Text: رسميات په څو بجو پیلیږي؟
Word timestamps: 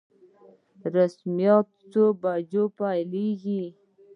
رسميات 0.95 1.65
په 1.75 1.83
څو 1.91 2.03
بجو 2.21 2.63
پیلیږي؟ 2.77 3.63